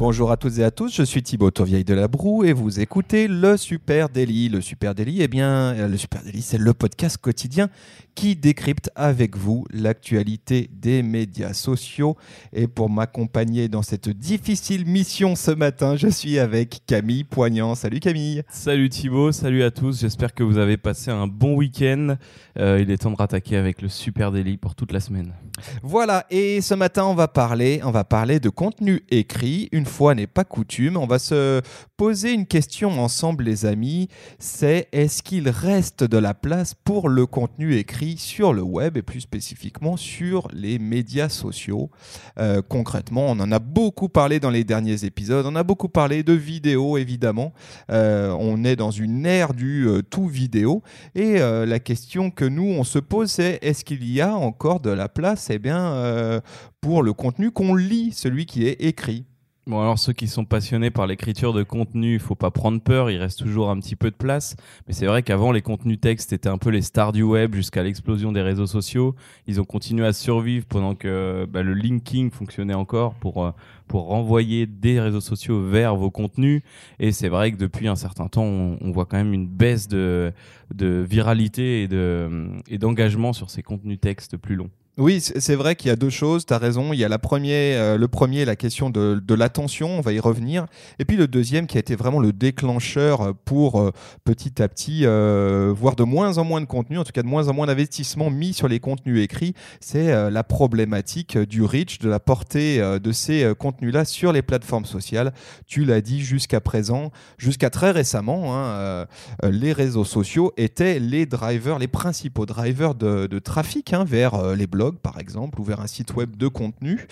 [0.00, 2.80] Bonjour à toutes et à tous, je suis Thibaut Tourvieille de la Broue et vous
[2.80, 4.48] écoutez le Super Daily.
[4.48, 7.68] Le Super Daily, eh bien, euh, le Super Daily, c'est le podcast quotidien
[8.14, 12.16] qui décrypte avec vous l'actualité des médias sociaux.
[12.54, 17.74] Et pour m'accompagner dans cette difficile mission ce matin, je suis avec Camille Poignant.
[17.74, 18.42] Salut Camille.
[18.48, 20.00] Salut Thibaut, salut à tous.
[20.00, 22.16] J'espère que vous avez passé un bon week-end.
[22.58, 25.34] Euh, il est temps de rattaquer avec le Super Daily pour toute la semaine.
[25.82, 29.68] Voilà, et ce matin, on va parler, on va parler de contenu écrit.
[29.72, 31.60] Une fois n'est pas coutume, on va se
[31.98, 34.08] poser une question ensemble, les amis.
[34.38, 39.02] C'est est-ce qu'il reste de la place pour le contenu écrit sur le web et
[39.02, 41.90] plus spécifiquement sur les médias sociaux?
[42.38, 45.44] Euh, Concrètement, on en a beaucoup parlé dans les derniers épisodes.
[45.44, 47.52] On a beaucoup parlé de vidéos, évidemment.
[47.90, 50.82] Euh, on est dans une ère du euh, tout vidéo.
[51.14, 54.90] Et la question que nous, on se pose, c'est est-ce qu'il y a encore de
[54.90, 56.40] la place eh bien,
[56.80, 59.24] pour le contenu qu'on lit, celui qui est écrit?
[59.70, 63.08] Bon, alors ceux qui sont passionnés par l'écriture de contenu, il faut pas prendre peur,
[63.08, 64.56] il reste toujours un petit peu de place.
[64.88, 67.84] Mais c'est vrai qu'avant, les contenus textes étaient un peu les stars du web jusqu'à
[67.84, 69.14] l'explosion des réseaux sociaux.
[69.46, 73.52] Ils ont continué à survivre pendant que bah, le linking fonctionnait encore pour, euh,
[73.86, 76.62] pour renvoyer des réseaux sociaux vers vos contenus.
[76.98, 79.86] Et c'est vrai que depuis un certain temps, on, on voit quand même une baisse
[79.86, 80.32] de,
[80.74, 84.70] de viralité et de- et d'engagement sur ces contenus textes plus longs.
[85.00, 86.92] Oui, c'est vrai qu'il y a deux choses, tu as raison.
[86.92, 90.20] Il y a la premier, euh, le premier, la question de, l'attention, on va y
[90.20, 90.66] revenir.
[90.98, 93.92] Et puis le deuxième qui a été vraiment le déclencheur euh, pour euh,
[94.24, 97.26] petit à petit euh, voir de moins en moins de contenu, en tout cas de
[97.26, 102.10] moins en moins d'investissement mis sur les contenus écrits, c'est la problématique du reach, de
[102.10, 105.32] la portée de ces contenus-là sur les plateformes sociales.
[105.66, 109.06] Tu l'as dit jusqu'à présent, jusqu'à très récemment, hein,
[109.44, 114.89] les réseaux sociaux étaient les drivers, les principaux drivers de, trafic hein, vers les blogs,
[114.98, 117.06] par exemple, ou vers un site web de contenu.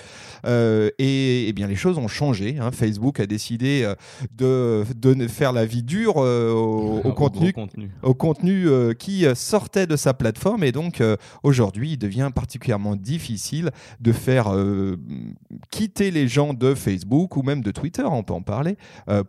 [0.47, 2.59] Euh, et, eh bien, les choses ont changé.
[2.59, 2.71] hein.
[2.73, 3.85] Facebook a décidé
[4.43, 7.53] euh, de, de faire la vie dure euh, au, contenu
[8.03, 11.03] au contenu euh, qui sortait de sa plateforme et donc
[11.43, 13.71] aujourd'hui il devient particulièrement difficile
[14.01, 14.53] de faire
[15.71, 18.77] quitter les gens de Facebook ou même de Twitter, on peut en parler,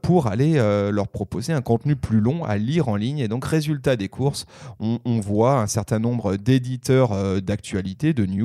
[0.01, 0.53] pour aller
[0.91, 4.45] leur proposer un contenu plus long à lire en ligne et donc résultat des courses,
[4.79, 8.38] on, on voit un certain nombre d'éditeurs d'actualité, de news,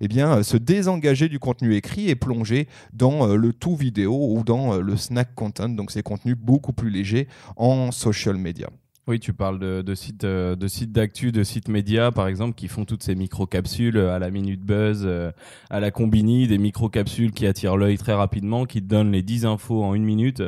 [0.00, 4.34] eh bien, euh, se désengager du contenu écrit et plonger dans euh, le tout vidéo
[4.36, 8.68] ou dans euh, le snack content, donc ces contenus beaucoup plus légers en social media.
[9.08, 13.04] Oui, tu parles de, sites de d'actu, de sites médias, par exemple, qui font toutes
[13.04, 15.08] ces micro-capsules à la minute buzz,
[15.70, 19.46] à la combini, des micro-capsules qui attirent l'œil très rapidement, qui te donnent les 10
[19.46, 20.42] infos en une minute.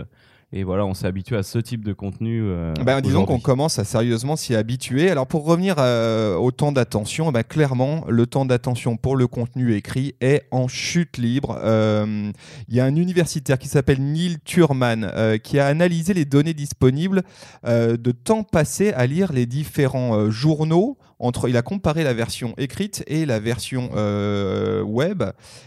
[0.51, 2.41] Et voilà, on s'est habitué à ce type de contenu.
[2.43, 5.11] euh, Ben, disons qu'on commence à sérieusement s'y habituer.
[5.11, 9.75] Alors pour revenir euh, au temps d'attention, ben, clairement le temps d'attention pour le contenu
[9.75, 11.59] écrit est en chute libre.
[11.63, 12.33] Euh,
[12.69, 16.55] Il y a un universitaire qui s'appelle Neil Turman euh, qui a analysé les données
[16.55, 17.25] disponibles
[17.67, 20.97] de temps passé à lire les différents journaux.
[21.21, 25.25] Entre, il a comparé la version écrite et la version euh, web.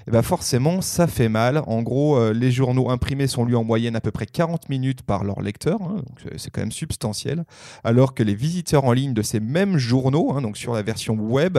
[0.08, 1.62] Ben forcément, ça fait mal.
[1.68, 5.02] En gros, euh, les journaux imprimés sont lus en moyenne à peu près 40 minutes
[5.02, 6.04] par leur lecteur, hein,
[6.38, 7.44] c'est- quand même substantiel,
[7.84, 11.16] alors que les visiteurs en ligne de ces mêmes journaux, hein, donc sur la version
[11.16, 11.58] web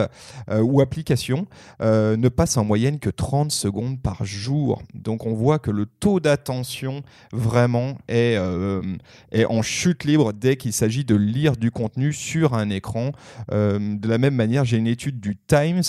[0.49, 1.45] euh, ou application,
[1.81, 4.81] ne passent en moyenne que 30 secondes par jour.
[4.93, 11.05] Donc on voit que le taux d'attention vraiment est, en chute libre dès qu'il s'agit
[11.05, 13.11] de lire du contenu sur un écran.
[13.99, 15.81] De la même manière, j'ai une étude du Times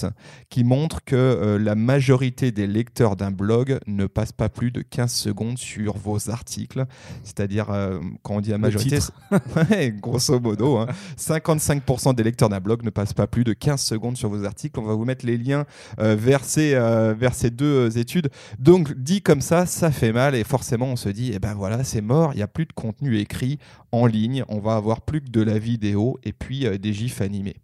[0.50, 4.82] qui montre que euh, la majorité des lecteurs d'un blog ne passent pas plus de
[4.82, 6.84] 15 secondes sur vos articles.
[7.22, 8.98] C'est-à-dire, euh, quand on dit la majorité,
[9.70, 10.86] Ouais, grosso modo, hein,
[11.18, 14.78] 55% des lecteurs d'un blog ne passent pas plus de 15 secondes sur vos articles.
[14.78, 15.64] On va vous mettre les liens
[15.98, 18.30] euh, vers, ces, euh, vers ces deux euh, études.
[18.58, 21.84] Donc, dit comme ça, ça fait mal et forcément, on se dit, eh ben voilà,
[21.84, 23.58] c'est mort, il n'y a plus de contenu écrit
[23.94, 27.20] en ligne, on va avoir plus que de la vidéo et puis euh, des gifs
[27.20, 27.56] animés.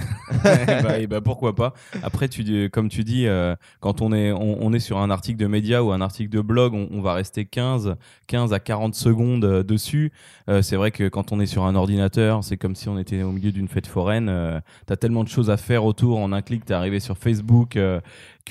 [0.44, 1.72] Bah, eh bah, pourquoi pas.
[2.02, 5.46] Après, tu comme tu dis, euh, quand on est, on, est sur un article de
[5.46, 7.96] média ou un article de blog, on, va rester 15,
[8.26, 10.12] 15 à 40 secondes euh, dessus.
[10.48, 13.22] Euh, c'est vrai que quand on est sur un ordinateur, c'est comme si on était
[13.22, 14.28] au milieu d'une fête foraine.
[14.28, 16.18] Euh, T'as tellement de choses à faire autour.
[16.18, 17.78] En un clic, t'es arrivé sur Facebook.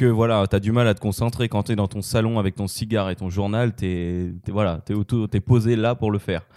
[0.02, 2.02] Euh, que voilà, tu as du mal à te concentrer quand tu es dans ton
[2.02, 4.80] salon avec ton cigare et ton journal, tu es, voilà,
[5.46, 6.42] posé là pour le faire.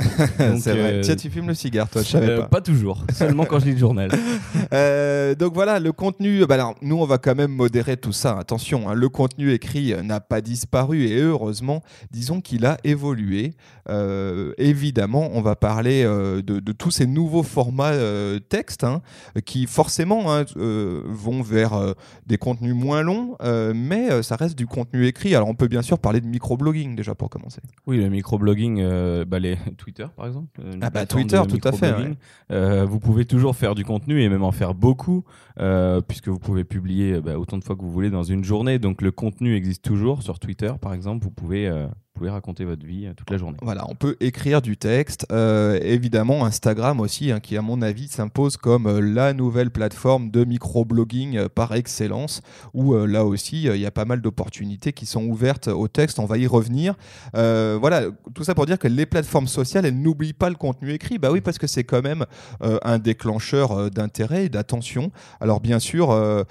[0.59, 1.01] c'est vrai.
[1.03, 2.49] Tiens, tu fumes le cigare, toi, je savais pas.
[2.49, 4.11] Pas toujours, seulement quand je lis le journal.
[5.39, 8.39] donc voilà, le contenu, bah alors, nous on va quand même modérer tout ça.
[8.39, 13.53] Attention, hein, le contenu écrit n'a pas disparu et heureusement, disons qu'il a évolué.
[14.59, 17.93] évidemment, on va parler de, de, tous ces nouveaux formats
[18.49, 19.03] texte hein,
[19.45, 21.95] qui forcément hein, vont vers
[22.27, 25.35] des contenus moins longs, mais ça reste du contenu écrit.
[25.35, 27.61] Alors on peut bien sûr parler de microblogging déjà pour commencer.
[27.87, 30.61] Oui, le microblogging, bah, les Twitter par exemple.
[30.81, 31.95] Ah bah Twitter, tout à fait.
[32.85, 35.25] vous pouvez toujours faire du contenu et même en faire beaucoup,
[36.09, 38.79] puisque vous pouvez publier bah, autant de fois que vous voulez dans une journée.
[38.79, 41.25] Donc le contenu existe toujours sur Twitter, par exemple.
[41.25, 41.71] Vous pouvez
[42.15, 43.57] pouvez raconter votre vie euh, toute la journée.
[43.63, 45.27] Voilà, on peut écrire du texte.
[45.33, 50.31] Euh, évidemment, Instagram aussi, hein, qui à mon avis s'impose comme euh, la nouvelle plateforme
[50.31, 52.43] de microblogging par excellence,
[52.75, 56.19] où là aussi, il y a pas mal d'opportunités qui sont ouvertes au texte.
[56.19, 56.95] On va y revenir.
[57.33, 58.03] voilà,
[58.35, 61.19] tout ça pour dire que les plateformes sociales, elles n'oublient pas le contenu écrit.
[61.19, 62.27] Bah oui, parce que c'est quand même
[62.61, 65.11] un déclencheur d'intérêt et d'attention.
[65.41, 66.45] Alors bien sûr,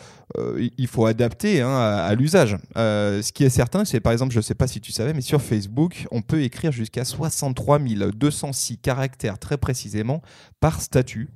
[0.57, 2.57] il faut adapter hein, à, l'usage.
[2.75, 5.21] ce qui est certain, c'est par exemple, je ne sais pas si tu savais, mais
[5.21, 10.21] sur Facebook, on peut écrire jusqu'à 63 206 caractères très précisément
[10.59, 11.27] par statut.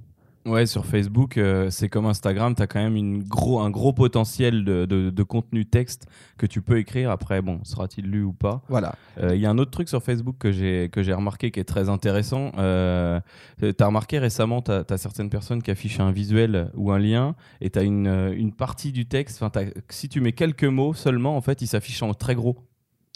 [0.46, 3.92] Ouais, sur Facebook, euh, c'est comme Instagram, tu as quand même une gros, un gros
[3.94, 6.06] potentiel de, contenu texte
[6.38, 7.10] que tu peux écrire.
[7.10, 8.62] Après, bon, sera-t-il lu ou pas?
[8.68, 8.94] Voilà.
[9.20, 11.90] Euh, il y a un autre truc sur Facebook que j'ai remarqué qui est très
[11.90, 12.52] intéressant.
[12.58, 13.20] Euh,
[13.62, 17.36] tu as remarqué récemment, tu as, certaines personnes qui affichent un visuel ou un lien
[17.62, 19.44] et tu as une, une, partie du texte.
[19.90, 22.58] Si tu mets quelques mots seulement, en fait, il s'affiche en très gros.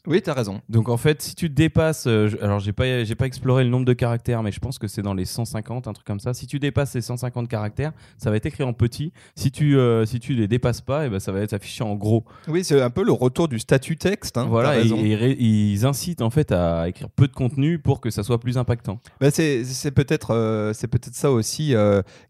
[0.07, 0.61] Oui, tu as raison.
[0.69, 3.85] Donc en fait, si tu dépasses, euh, alors j'ai pas, j'ai pas exploré le nombre
[3.85, 6.33] de caractères, mais je pense que c'est dans les 150, un truc comme ça.
[6.33, 9.11] Si tu dépasses ces 150 caractères, ça va être écrit en petit.
[9.35, 11.83] Si tu, euh, si tu les dépasses pas, et eh ben ça va être affiché
[11.83, 12.23] en gros.
[12.47, 14.37] Oui, c'est un peu le retour du statut texte.
[14.37, 18.23] Hein, voilà, et, ils incitent en fait à écrire peu de contenu pour que ça
[18.23, 19.01] soit plus impactant.
[19.19, 21.73] Bah, c'est, peut-être, euh, c'est peut-être ça aussi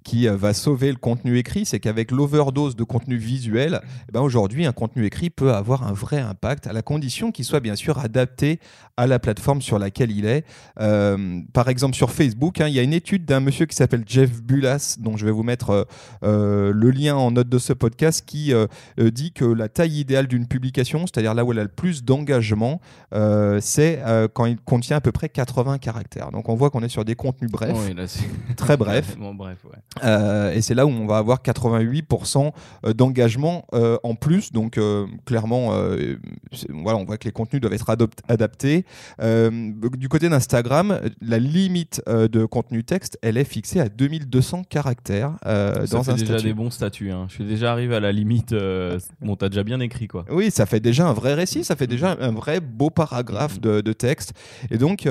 [0.04, 4.66] qui va sauver le contenu écrit, c'est qu'avec l'overdose de contenu visuel, eh ben aujourd'hui
[4.66, 8.00] un contenu écrit peut avoir un vrai impact à la condition qu'il soit bien sûr
[8.00, 8.62] adapté
[8.98, 10.44] à la plateforme sur laquelle il est.
[10.80, 14.04] Euh, par exemple, sur Facebook, hein, il y a une étude d'un monsieur qui s'appelle
[14.08, 15.84] Jeff Bulas, dont je vais vous mettre euh,
[16.24, 18.54] euh, le lien en note de ce podcast, qui
[18.98, 22.82] dit que la taille idéale d'une publication, c'est-à-dire là où elle a le plus d'engagement,
[23.60, 24.02] c'est
[24.34, 26.32] quand il contient à peu près 80 caractères.
[26.32, 27.78] Donc on voit qu'on est sur des contenus brefs,
[28.58, 29.18] très brefs.
[29.18, 29.58] bref,
[30.56, 32.52] et c'est là où on va avoir 88%
[32.96, 34.52] d'engagement en plus.
[34.52, 34.80] Donc
[35.26, 35.72] clairement,
[36.70, 37.90] voilà, on voit que les contenus doivent être
[38.28, 38.86] adaptés.
[39.22, 44.64] Euh, du côté d'Instagram, la limite euh, de contenu texte, elle est fixée à 2200
[44.70, 47.12] caractères euh, ça fait déjà des bons statuts.
[47.12, 47.26] Hein.
[47.30, 48.54] Je suis déjà arrivé à la limite.
[49.22, 50.26] bon, t'as déjà bien écrit quoi.
[50.30, 53.82] Oui, ça fait déjà un vrai récit, ça fait déjà un vrai beau paragraphe de,
[53.82, 54.34] de texte.
[54.70, 55.08] Et donc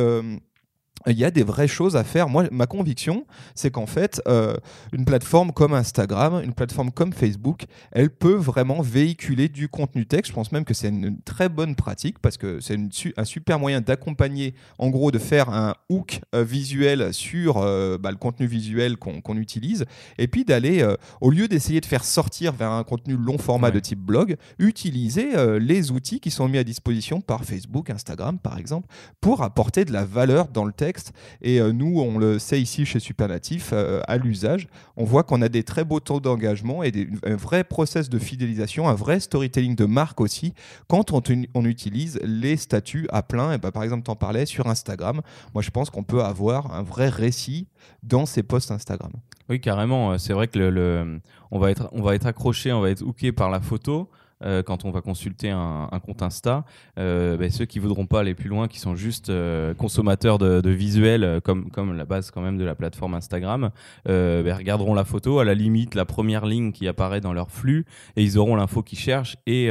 [1.06, 2.29] il y a des vraies choses à faire.
[2.29, 4.56] Moi, ma conviction, c'est qu'en fait, euh,
[4.93, 10.31] une plateforme comme Instagram, une plateforme comme Facebook, elle peut vraiment véhiculer du contenu texte.
[10.31, 12.79] Je pense même que c'est une, très bonne pratique parce que c'est
[13.17, 18.11] un super moyen d'accompagner, en gros, de faire un hook euh, visuel sur euh, bah,
[18.11, 19.85] le contenu visuel qu'on utilise,
[20.19, 20.87] et puis d'aller,
[21.20, 25.59] au lieu d'essayer de faire sortir vers un contenu long format de type blog, utiliser
[25.59, 28.88] les outils qui sont mis à disposition par Facebook, Instagram, par exemple,
[29.20, 30.96] pour apporter de la valeur dans le texte
[31.43, 35.43] et euh, nous, on le sait ici chez Superlatif, euh, à l'usage, on voit qu'on
[35.43, 39.75] a des très beaux taux d'engagement et un vrai process de fidélisation, un vrai storytelling
[39.75, 40.55] de marque aussi,
[40.89, 43.53] quand on, utilise les statuts à plein.
[43.53, 45.21] Et bah, par exemple, tu en parlais sur Instagram.
[45.55, 47.69] Moi, je pense qu'on peut avoir un vrai récit
[48.03, 49.13] dans ces posts Instagram.
[49.49, 50.17] Oui, carrément.
[50.19, 53.50] C'est vrai que le, on, va être, va être accroché, on va être hooké par
[53.50, 54.09] la photo.
[54.45, 56.64] Euh, quand on va consulter un, compte Insta,
[56.99, 60.71] euh, ben, ceux qui voudront pas aller plus loin, qui sont juste euh, consommateurs de,
[60.71, 63.71] visuels, comme, la base quand même de la plateforme Instagram,
[64.05, 67.87] ben, regarderont la photo, à la limite la première ligne qui apparaît dans leur flux,
[68.16, 69.71] et ils auront l'info qu'ils cherchent et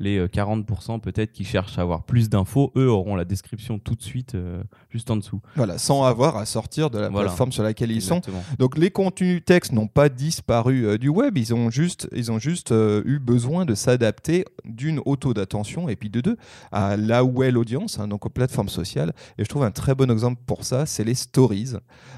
[0.00, 3.94] les 40% euh, peut-être qui cherchent à avoir plus d'infos, eux auront la description tout
[3.94, 5.40] de suite euh, juste en dessous.
[5.54, 8.20] Voilà, sans avoir à sortir de la plateforme sur laquelle ils sont.
[8.58, 12.38] Donc les contenus texte n'ont pas disparu euh, du web, ils ont juste, ils ont
[12.38, 12.72] juste
[13.04, 16.36] eu besoin de s'adapter d'une auto d'attention et puis de deux
[16.72, 19.12] à là où est l'audience, hein, donc aux plateformes sociales.
[19.38, 21.74] Et je trouve un très bon exemple pour ça, c'est les stories.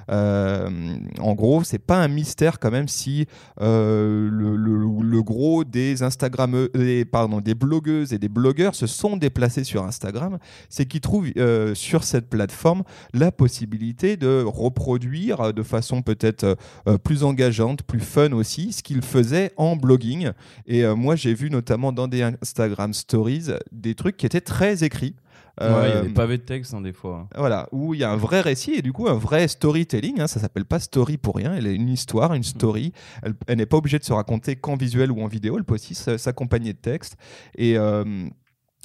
[0.09, 3.27] en gros, c'est pas un mystère quand même si
[3.59, 6.69] le, le, gros des Instagram,
[7.11, 10.39] pardon, des blogs blogueuses et des blogueurs se sont déplacés sur Instagram,
[10.69, 12.83] c'est qu'ils trouvent euh, sur cette plateforme
[13.15, 18.83] la possibilité de reproduire euh, de façon peut-être euh, plus engageante, plus fun aussi, ce
[18.83, 20.33] qu'ils faisaient en blogging.
[20.67, 25.15] Et moi, j'ai vu notamment dans des Instagram Stories des trucs qui étaient très écrits.
[25.61, 27.29] Ouais, il y a des pavés de texte hein, des fois.
[27.37, 30.21] Voilà, où il y a un vrai récit et du coup un vrai storytelling.
[30.21, 31.55] Hein, ça s'appelle pas story pour rien.
[31.55, 32.93] Elle est une histoire, une story.
[33.23, 35.59] Elle, n'est pas obligée de se raconter qu'en visuel ou en vidéo.
[35.59, 37.17] Elle peut aussi s'accompagner de texte.
[37.57, 37.77] Et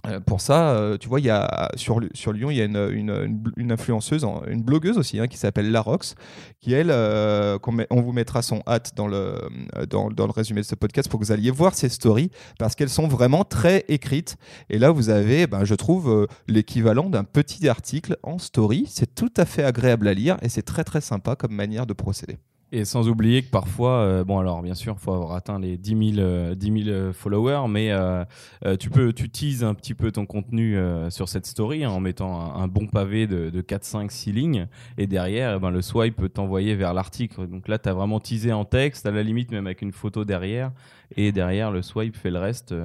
[0.05, 4.25] euh, pour ça, euh, tu vois, y a, sur, Lyon, il y a une, influenceuse,
[4.47, 6.15] une blogueuse aussi, hein, qui s'appelle Larox,
[6.61, 7.57] qui elle, euh,
[7.89, 9.39] on, vous mettra son hâte dans le,
[9.89, 12.89] dans, le résumé de ce podcast pour que vous alliez voir ses stories, parce qu'elles
[12.89, 14.37] sont vraiment très écrites.
[14.69, 18.85] Et là, vous avez, ben, je trouve, l'équivalent d'un petit article en story.
[18.87, 21.93] C'est tout à fait agréable à lire et c'est très très sympa comme manière de
[21.93, 22.37] procéder.
[22.73, 25.77] Et sans oublier que parfois, euh, bon alors bien sûr, il faut avoir atteint les
[25.77, 28.25] 10 000, euh, followers, mais euh,
[28.77, 30.77] tu peux, tu teases un petit peu ton contenu
[31.09, 34.67] sur cette story hein, en mettant un, bon pavé de, de, 4, 5, 6 lignes,
[34.97, 37.47] et derrière, eh ben, le swipe peut t'envoyer vers l'article.
[37.47, 40.25] Donc là, tu as vraiment teasé en texte, à la limite même avec une photo
[40.25, 40.71] derrière,
[41.15, 42.75] et derrière, le swipe fait le reste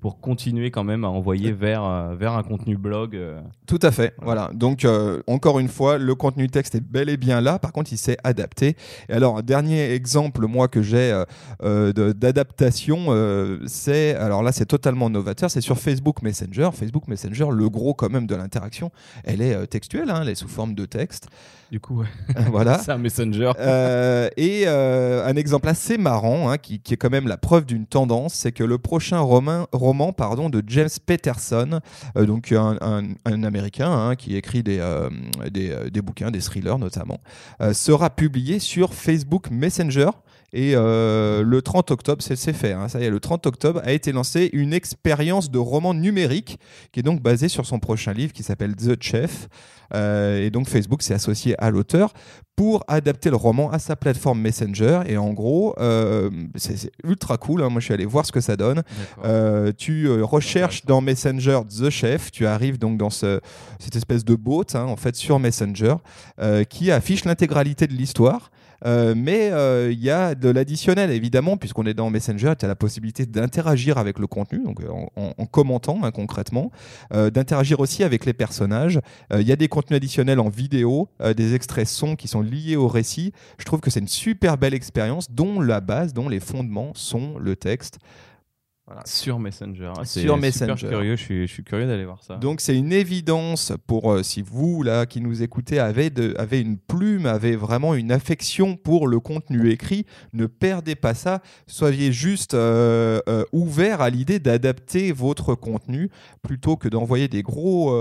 [0.00, 3.16] pour continuer quand même à envoyer vers, euh, vers un contenu blog.
[3.16, 3.40] Euh.
[3.66, 4.14] Tout à fait.
[4.20, 4.50] Voilà.
[4.52, 7.58] Donc, euh, encore une fois, le contenu texte est bel et bien là.
[7.58, 8.76] Par contre, il s'est adapté.
[9.08, 11.22] Et alors, un dernier exemple, moi, que j'ai
[11.62, 13.06] d'adaptation,
[13.66, 14.14] c'est.
[14.16, 15.50] Alors là, c'est totalement novateur.
[15.50, 16.70] C'est sur Facebook Messenger.
[16.72, 18.90] Facebook Messenger, le gros quand même de l'interaction,
[19.24, 20.10] elle est textuelle.
[20.10, 21.28] Hein, elle est sous forme de texte.
[21.70, 22.06] Du coup, ouais.
[22.50, 22.78] voilà.
[22.84, 23.52] c'est un Messenger.
[24.36, 28.34] et un exemple assez marrant, hein, qui, qui, est quand même la preuve d'une tendance,
[28.34, 29.20] c'est que le prochain
[29.86, 31.80] roman pardon, de James Peterson,
[32.16, 32.74] euh, donc un,
[33.24, 35.08] Américain hein, qui écrit des, euh,
[35.56, 37.20] euh, des, bouquins, des thrillers notamment,
[37.72, 40.10] sera publié sur Facebook Messenger.
[40.58, 42.72] Et le 30 octobre, c'est fait.
[42.72, 46.58] Hein, ça y est, le 30 octobre a été lancé une expérience de roman numérique
[46.92, 49.48] qui est donc basée sur son prochain livre qui s'appelle The Chef.
[49.94, 52.12] et donc Facebook s'est associé à l'auteur
[52.56, 55.02] pour adapter le roman à sa plateforme Messenger.
[55.06, 57.62] Et en gros, euh, c'est ultra cool.
[57.62, 57.68] Hein.
[57.68, 58.82] Moi, je suis allé voir ce que ça donne.
[59.24, 62.32] Euh, tu euh, recherches dans Messenger The Chef.
[62.32, 63.40] Tu arrives donc dans ce,
[63.78, 65.96] cette espèce de bot, hein, en fait, sur Messenger,
[66.70, 68.50] qui affiche l'intégralité de l'histoire.
[68.84, 72.68] Euh, mais euh, il y a de l'additionnel, évidemment, puisqu'on est dans Messenger, tu as
[72.68, 76.70] la possibilité d'interagir avec le contenu, donc euh, en, commentant hein, concrètement,
[77.10, 79.00] d'interagir aussi avec les personnages.
[79.32, 82.88] Il y a des contenus additionnels en vidéo, des extraits son qui sont liés au
[82.88, 83.32] récit.
[83.58, 87.38] Je trouve que c'est une super belle expérience dont la base, dont les fondements sont
[87.38, 87.98] le texte.
[89.04, 89.92] Sur Messenger.
[89.98, 90.88] Ah, Sur Messenger.
[90.88, 92.36] curieux, je suis, je suis curieux d'aller voir ça.
[92.36, 96.60] Donc c'est une évidence pour euh, si vous là qui nous écoutez avez, de, avez
[96.60, 101.42] une plume, avez vraiment une affection pour le contenu écrit, ne perdez pas ça.
[101.66, 106.08] Soyez juste euh, euh, ouvert à l'idée d'adapter votre contenu
[106.42, 107.92] plutôt que d'envoyer des gros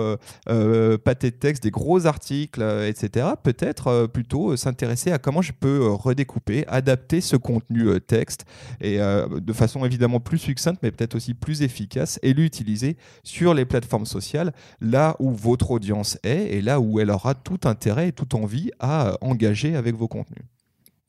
[0.46, 3.30] pâtés de texte, des gros articles, etc.
[3.42, 8.46] Peut-être plutôt s'intéresser à comment je peux redécouper, adapter ce contenu texte
[8.82, 13.66] et de façon évidemment plus succincte mais peut-être aussi plus efficace, et l'utiliser sur les
[13.66, 18.12] plateformes sociales, là où votre audience est et là où elle aura tout intérêt et
[18.12, 20.44] toute envie à engager avec vos contenus.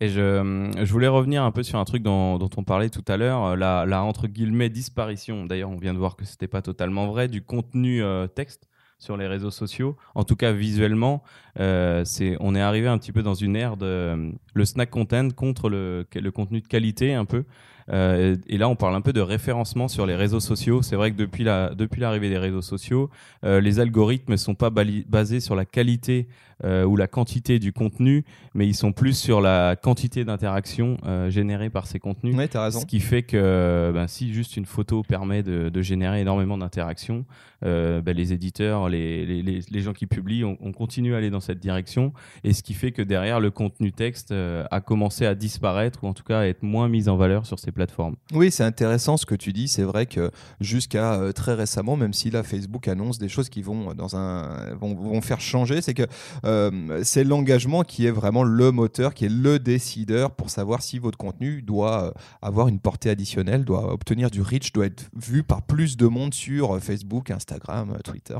[0.01, 3.17] Et je, je, voulais revenir un peu sur un truc dont, on parlait tout à
[3.17, 5.47] l'heure, la, la, entre guillemets disparition.
[5.47, 8.69] D'ailleurs, on vient de voir que c'était pas totalement vrai du contenu euh, texte
[8.99, 9.97] sur les réseaux sociaux.
[10.15, 11.23] En tout cas, visuellement,
[11.61, 15.31] euh, c'est, on est arrivé un petit peu dans une ère de le snack content
[15.31, 17.45] contre le, le contenu de qualité un peu.
[17.93, 20.83] Euh, et là, on parle un peu de référencement sur les réseaux sociaux.
[20.83, 23.11] C'est vrai que depuis la depuis l'arrivée des réseaux sociaux,
[23.45, 26.28] euh, les algorithmes ne sont pas basés sur la qualité
[26.64, 28.25] euh, ou la quantité du contenu,
[28.55, 30.97] mais ils sont plus sur la quantité d'interactions
[31.28, 32.35] générées par ces contenus.
[32.35, 32.81] Ouais, as raison.
[32.81, 37.25] Ce qui fait que ben, si juste une photo permet de, de générer énormément d'interactions,
[37.62, 41.40] ben, les éditeurs, les, les, les, gens qui publient, on, on, continue à aller dans
[41.40, 42.12] cette direction.
[42.45, 46.14] Et ce qui fait que derrière, le contenu texte a commencé à disparaître ou en
[46.14, 47.73] tout cas à être moins mis en valeur sur ces
[48.33, 49.68] Oui, c'est intéressant ce que tu dis.
[49.68, 50.30] C'est vrai que
[50.61, 54.75] jusqu'à euh, très récemment, même si là Facebook annonce des choses qui vont dans un
[54.80, 56.06] vont, faire changer, c'est que
[56.45, 60.99] euh, c'est l'engagement qui est vraiment le moteur, qui est le décideur pour savoir si
[60.99, 62.11] votre contenu doit euh,
[62.42, 66.35] avoir une portée additionnelle, doit obtenir du reach, doit être vu par plus de monde
[66.35, 68.37] sur euh, Facebook, Instagram, Twitter.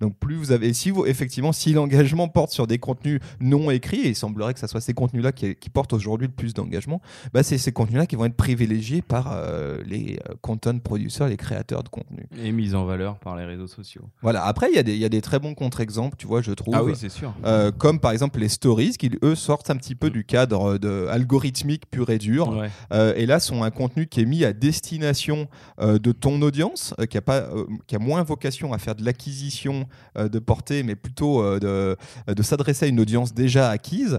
[0.00, 4.00] Donc plus vous avez, si vous effectivement, si l'engagement porte sur des contenus non écrits,
[4.00, 7.02] et il semblerait que ce soit ces contenus-là qui, portent aujourd'hui le plus d'engagement,
[7.34, 11.26] bah c'est ces contenus-là qui vont être privilégiés privilégiée par euh, les euh, content producers,
[11.28, 12.26] les créateurs de contenu.
[12.42, 14.02] Et mise en valeur par les réseaux sociaux.
[14.22, 14.44] Voilà.
[14.44, 16.52] Après, il y, a des- il y a des très bons contre-exemples, tu vois, je
[16.52, 16.74] trouve.
[16.74, 17.32] Ah oui, c'est sûr.
[17.44, 21.06] Euh, comme par exemple les stories, qui eux sortent un petit peu du cadre de
[21.10, 22.48] algorithmique pur et dur.
[22.50, 22.70] Ouais.
[22.92, 25.48] Euh, et là, sont un contenu qui est mis à destination
[25.80, 27.48] de ton audience, qui, a pas,
[27.86, 29.86] qui a moins vocation à faire de l'acquisition
[30.18, 34.18] de portée, mais plutôt de, de s'adresser à une audience déjà acquise.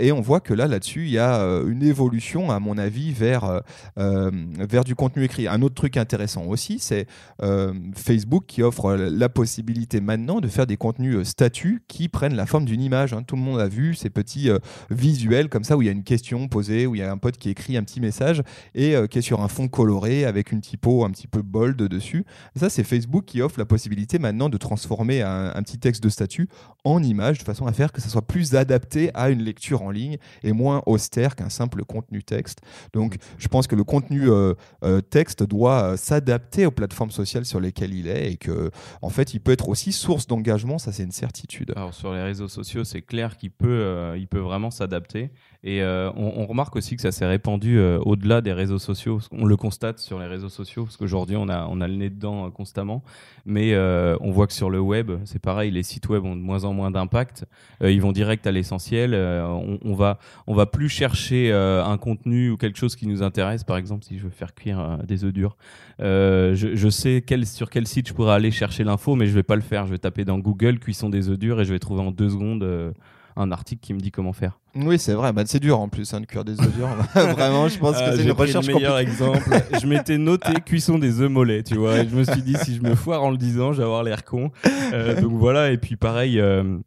[0.00, 3.62] Et on voit que là, là-dessus, il y a une évolution, à mon avis, vers,
[3.96, 5.48] vers du contenu écrit.
[5.48, 7.06] Un autre truc intéressant aussi, c'est
[7.42, 12.34] euh, Facebook qui offre la possibilité maintenant de faire des contenus euh, statuts qui prennent
[12.34, 13.12] la forme d'une image.
[13.12, 13.22] hein.
[13.22, 14.58] Tout le monde a vu ces petits euh,
[14.90, 17.18] visuels comme ça où il y a une question posée, où il y a un
[17.18, 18.42] pote qui écrit un petit message
[18.74, 21.76] et euh, qui est sur un fond coloré avec une typo un petit peu bold
[21.76, 22.24] dessus.
[22.54, 26.08] Ça, c'est Facebook qui offre la possibilité maintenant de transformer un, un petit texte de
[26.08, 26.48] statut
[26.84, 29.90] en image de façon à faire que ça soit plus adapté à une lecture en
[29.90, 32.60] ligne et moins austère qu'un simple contenu texte.
[32.92, 37.46] Donc, je pense que le contenu euh, euh, texte doit euh, s'adapter aux plateformes sociales
[37.46, 40.78] sur lesquelles il est et que, en fait, il peut être aussi source d'engagement.
[40.78, 41.72] Ça, c'est une certitude.
[41.76, 45.30] Alors sur les réseaux sociaux, c'est clair qu'il peut, il peut vraiment s'adapter.
[45.62, 49.20] Et on, remarque aussi que ça s'est répandu au-delà des réseaux sociaux.
[49.32, 52.10] On le constate sur les réseaux sociaux, parce qu'aujourd'hui, on a, on a le nez
[52.10, 53.02] dedans constamment.
[53.44, 56.64] Mais on voit que sur le web, c'est pareil, les sites web ont de moins
[56.64, 57.46] en moins d'impact.
[57.80, 59.14] Ils vont direct à l'essentiel.
[59.14, 63.64] On, on va, on va plus chercher un contenu ou quelque chose qui nous intéresse.
[63.64, 65.56] Par exemple, si je veux faire cuire euh, des œufs durs,
[66.00, 69.32] euh, je, je sais quel, sur quel site je pourrais aller chercher l'info, mais je
[69.32, 69.86] vais pas le faire.
[69.86, 72.30] Je vais taper dans Google cuisson des œufs durs et je vais trouver en deux
[72.30, 72.92] secondes euh,
[73.38, 74.58] un article qui me dit comment faire.
[74.74, 75.32] Oui, c'est vrai.
[75.32, 76.88] Bah, c'est dur en plus hein, de cuire des œufs durs.
[77.14, 79.40] Vraiment, je pense Ah, que c'est une recherche le meilleur exemple.
[79.80, 81.98] je m'étais noté cuisson des œufs mollets, tu vois.
[81.98, 84.02] Et je me suis dit, si je me foire en le disant, je vais avoir
[84.02, 84.50] l'air con.
[84.92, 85.70] Euh, donc voilà.
[85.70, 86.78] Et puis pareil, euh,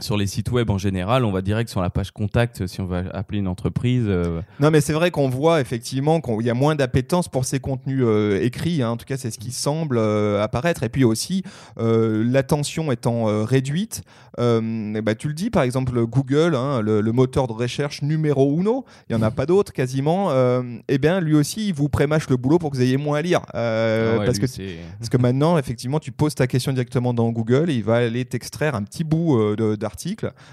[0.00, 2.86] sur les sites web en général, on va direct sur la page contact si on
[2.86, 4.04] va appeler une entreprise.
[4.06, 7.60] euh, Non, mais c'est vrai qu'on voit effectivement qu'il y a moins d'appétence pour ces
[7.60, 8.82] contenus euh, écrits.
[8.82, 8.90] hein.
[8.90, 10.82] En tout cas, c'est ce qui semble euh, apparaître.
[10.82, 11.42] Et puis aussi,
[11.78, 14.02] euh, l'attention étant euh, réduite,
[14.38, 14.60] euh,
[15.00, 18.84] ben, tu le dis, par exemple, Google, hein, le, le moteur de recherche numéro uno,
[19.08, 22.28] il n'y en a pas d'autres quasiment, euh, eh bien, lui aussi, il vous prémâche
[22.28, 23.40] le boulot pour que vous ayez moins à lire.
[23.54, 27.14] Euh, ah ouais, parce que c'est- Parce que maintenant, effectivement, tu poses ta question directement
[27.14, 29.76] dans Google et il va aller t'extraire un petit bout euh, de-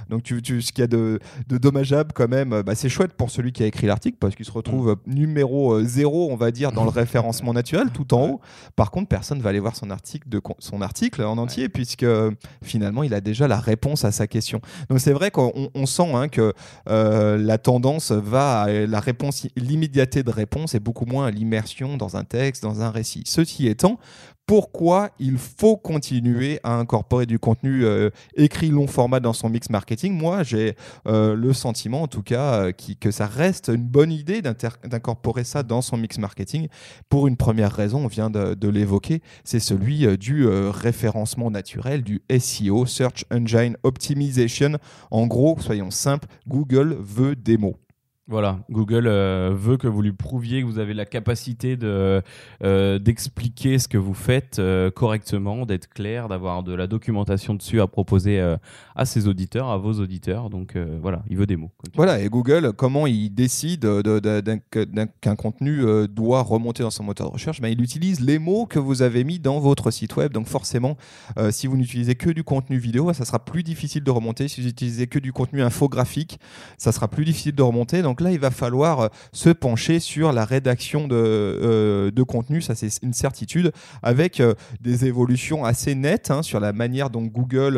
[0.10, 2.90] Donc, tu, tu- ce qu'il y a de, de dommageable quand même, euh, bah, c'est
[2.90, 6.30] chouette pour celui qui a écrit l'article parce qu'il se retrouve euh, numéro euh, zéro,
[6.32, 8.42] on va dire, dans le référencement naturel, tout en haut.
[8.76, 12.06] Par contre, personne va aller voir son article, de, son article en entier puisque
[12.64, 14.62] finalement, il a déjà la réponse à sa question.
[14.90, 16.54] Donc, c'est vrai qu'on on- on sent hein, que
[16.90, 21.98] euh, la tendance va à la réponse, l'immédiateté de réponse et beaucoup moins à l'immersion
[21.98, 23.24] dans un texte, dans un récit.
[23.26, 24.00] Ceci étant,
[24.46, 29.70] pourquoi il faut continuer à incorporer du contenu euh, écrit long format dans son mix
[29.70, 30.14] marketing.
[30.14, 30.76] Moi, j'ai
[31.08, 35.64] euh, le sentiment, en tout cas, euh, que ça reste une bonne idée d'incorporer ça
[35.64, 36.68] dans son mix marketing.
[37.10, 42.22] Pour une première raison, on vient de, de l'évoquer, c'est celui du référencement naturel, du
[42.38, 44.78] SEO, Search Engine Optimization.
[45.12, 47.78] En gros, soyons simples, Google veut des mots.
[48.30, 52.22] Voilà, Google euh, veut que vous lui prouviez que vous avez la capacité de
[52.64, 57.82] euh, d'expliquer ce que vous faites euh, correctement, d'être clair, d'avoir de la documentation dessus
[57.82, 58.40] à proposer
[58.96, 60.50] à ses auditeurs, à vos auditeurs.
[60.50, 61.72] Donc voilà, il veut des mots.
[61.96, 63.86] Voilà, et Google, comment il décide
[65.22, 67.60] qu'un contenu doit remonter dans son moteur de recherche?
[67.60, 70.32] Ben, Il utilise les mots que vous avez mis dans votre site web.
[70.32, 70.98] Donc forcément,
[71.50, 74.48] si vous n'utilisez que du contenu vidéo, ça sera plus difficile de remonter.
[74.48, 76.40] Si vous utilisez que du contenu infographique,
[76.78, 78.02] ça sera plus difficile de remonter.
[78.02, 82.62] Donc là, il va falloir euh, se pencher sur la rédaction de, euh, de contenu,
[82.62, 83.72] ça c'est une certitude,
[84.02, 87.78] avec euh, des évolutions assez nettes hein, sur la manière dont Google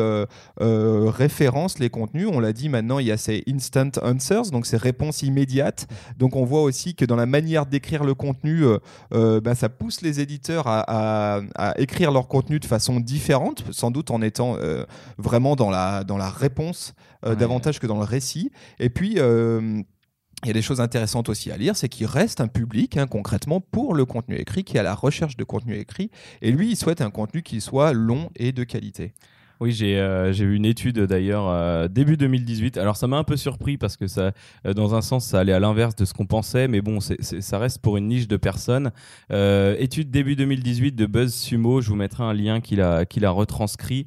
[0.59, 2.27] référence les contenus.
[2.31, 5.87] On l'a dit maintenant, il y a ces instant answers, donc ces réponses immédiates.
[6.17, 8.63] Donc on voit aussi que dans la manière d'écrire le contenu,
[9.13, 13.63] euh, bah, ça pousse les éditeurs à, à- à écrire leur contenu de façon différente,
[13.71, 14.85] sans doute en étant euh,
[15.17, 16.93] vraiment dans la, dans la réponse
[17.25, 17.35] euh, Ouais.
[17.35, 18.51] davantage que dans le récit.
[18.79, 19.17] Et puis...
[20.45, 23.07] il y a des choses intéressantes aussi à lire, c'est qu'il reste un public hein,
[23.07, 26.69] concrètement pour le contenu écrit, qui est à la recherche de contenu écrit, et lui,
[26.69, 29.13] il souhaite un contenu qui soit long et de qualité.
[29.61, 32.77] Oui, j'ai euh, vu une étude d'ailleurs euh, début 2018.
[32.77, 34.33] Alors ça m'a un peu surpris parce que ça,
[34.65, 37.57] euh, dans un sens, ça allait à l'inverse de ce qu'on pensait, mais bon, ça
[37.57, 38.91] reste pour une niche de personnes.
[39.31, 43.23] Euh, étude début 2018 de Buzz Sumo, je vous mettrai un lien qu'il a, qu'il
[43.23, 44.05] a retranscrit.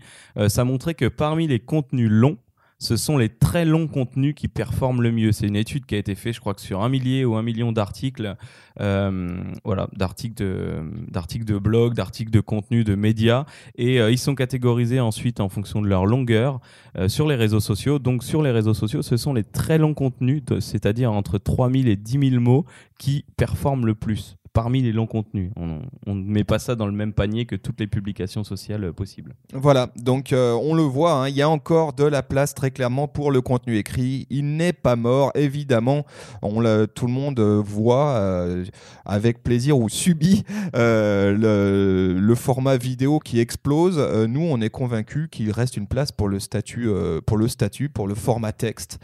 [0.48, 2.36] Ça montrait que parmi les contenus longs,
[2.78, 5.32] ce sont les très longs contenus qui performent le mieux.
[5.32, 7.72] C'est une étude qui a été faite, je crois sur un millier ou un million
[7.72, 8.36] d'articles,
[8.80, 13.44] euh, voilà, d'articles de, d'articles de blog, d'articles de contenu, de médias,
[13.76, 16.60] et euh, ils sont catégorisés ensuite en fonction de leur longueur
[16.96, 17.98] euh, sur les réseaux sociaux.
[17.98, 21.96] Donc sur les réseaux sociaux, ce sont les très longs contenus, c'est-à-dire entre 3000 et
[21.96, 22.64] 10 000 mots,
[22.98, 25.50] qui performent le plus parmi les longs contenus.
[25.56, 28.92] On ne met pas ça dans le même panier que toutes les publications sociales euh,
[28.92, 29.34] possibles.
[29.52, 32.70] Voilà, donc euh, on le voit, hein, il y a encore de la place très
[32.70, 34.26] clairement pour le contenu écrit.
[34.30, 36.04] Il n'est pas mort, évidemment.
[36.42, 36.58] On
[36.94, 38.20] tout le monde euh, voit
[39.04, 40.42] avec plaisir ou subit
[40.74, 43.98] le, format vidéo qui explose.
[44.28, 46.88] nous, on est convaincus qu'il reste une place pour le statut,
[47.26, 48.98] pour le statut, pour le format texte,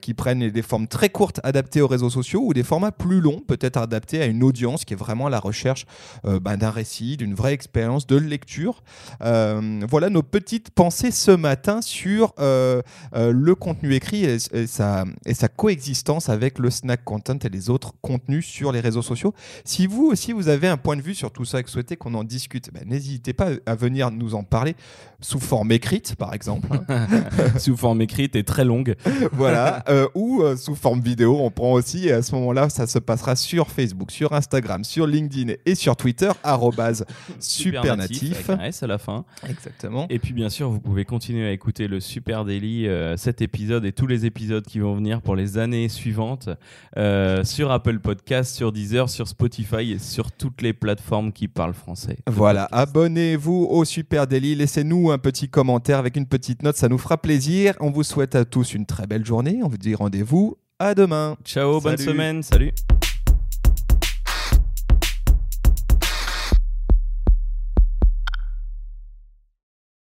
[0.00, 3.40] qui prennent des formes très courtes adaptées aux réseaux sociaux ou des formats plus longs,
[3.46, 5.86] peut-être adaptés à une audience qui est vraiment la recherche
[6.24, 8.82] euh, bah, d'un récit, d'une vraie expérience de lecture.
[9.22, 12.82] Euh, voilà nos petites pensées ce matin sur euh,
[13.14, 17.92] le contenu écrit et, sa, et sa coexistence avec le snack content et les autres
[18.00, 19.34] contenus sur les réseaux sociaux.
[19.64, 21.74] Si vous aussi vous avez un point de vue sur tout ça et que vous
[21.74, 24.74] souhaitez qu'on en discute, bah, n'hésitez pas à venir nous en parler
[25.20, 26.68] sous forme écrite, par exemple.
[26.88, 27.06] Hein.
[27.58, 28.96] sous forme écrite et très longue.
[29.32, 29.84] voilà.
[30.14, 32.08] ou sous forme vidéo, on prend aussi.
[32.08, 35.96] Et à ce moment-là, ça se passera sur Facebook, sur Instagram sur LinkedIn et sur
[35.96, 36.30] Twitter,
[37.38, 38.50] supernatif.
[38.62, 39.24] S à la fin.
[39.48, 40.06] Exactement.
[40.10, 43.84] Et puis bien sûr, vous pouvez continuer à écouter le Super Daily, euh, cet épisode
[43.84, 46.48] et tous les épisodes qui vont venir pour les années suivantes
[46.96, 51.74] euh, sur Apple Podcast, sur Deezer, sur Spotify et sur toutes les plateformes qui parlent
[51.74, 52.18] français.
[52.26, 56.98] Voilà, abonnez-vous au Super Daily, laissez-nous un petit commentaire avec une petite note, ça nous
[56.98, 57.74] fera plaisir.
[57.80, 61.36] On vous souhaite à tous une très belle journée, on vous dit rendez-vous à demain.
[61.44, 62.72] Ciao, bonne semaine, salut.